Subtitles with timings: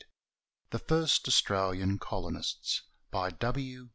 [0.01, 0.03] i
[0.71, 3.89] THE FIRST AUSTRALIAN COLONISTS BY W.